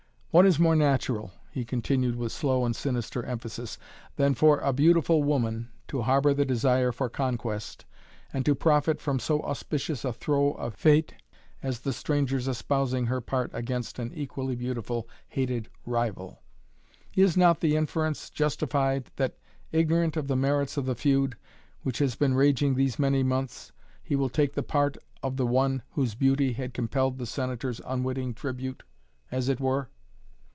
What 0.33 0.45
is 0.45 0.57
more 0.59 0.77
natural," 0.77 1.33
he 1.51 1.65
continued 1.65 2.15
with 2.15 2.31
slow 2.31 2.63
and 2.63 2.73
sinister 2.73 3.21
emphasis, 3.25 3.77
"than 4.15 4.33
for 4.33 4.59
a 4.59 4.71
beautiful 4.71 5.21
woman 5.23 5.67
to 5.89 6.03
harbor 6.03 6.33
the 6.33 6.45
desire 6.45 6.93
for 6.93 7.09
conquest, 7.09 7.83
and 8.31 8.45
to 8.45 8.55
profit 8.55 9.01
from 9.01 9.19
so 9.19 9.41
auspicious 9.41 10.05
a 10.05 10.13
throw 10.13 10.53
of 10.53 10.73
fate 10.73 11.15
as 11.61 11.81
the 11.81 11.91
stranger's 11.91 12.47
espousing 12.47 13.07
her 13.07 13.19
part 13.19 13.51
against 13.53 13.99
an 13.99 14.13
equally 14.13 14.55
beautiful, 14.55 15.05
hated 15.27 15.69
rival? 15.85 16.41
Is 17.13 17.35
not 17.35 17.59
the 17.59 17.75
inference 17.75 18.29
justified, 18.29 19.11
that, 19.17 19.37
ignorant 19.73 20.15
of 20.15 20.29
the 20.29 20.37
merits 20.37 20.77
of 20.77 20.85
the 20.85 20.95
feud, 20.95 21.35
which 21.81 21.97
has 21.99 22.15
been 22.15 22.35
raging 22.35 22.75
these 22.75 22.97
many 22.97 23.21
months, 23.21 23.73
he 24.01 24.15
will 24.15 24.29
take 24.29 24.53
the 24.53 24.63
part 24.63 24.95
of 25.21 25.35
the 25.35 25.45
one 25.45 25.83
whose 25.91 26.15
beauty 26.15 26.53
had 26.53 26.73
compelled 26.73 27.17
the 27.17 27.25
Senator's 27.25 27.81
unwitting 27.85 28.33
tribute 28.33 28.83
as 29.29 29.49
it 29.49 29.59
were?" 29.59 29.89